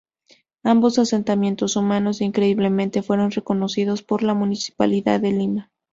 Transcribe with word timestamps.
Ambos 0.63 0.97
asentamientos 0.97 1.75
humanos, 1.75 2.21
increíblemente, 2.21 3.03
fueron 3.03 3.29
reconocidos 3.29 4.01
por 4.01 4.23
la 4.23 4.33
Municipalidad 4.33 5.19
de 5.21 5.31
Lima. 5.31 5.69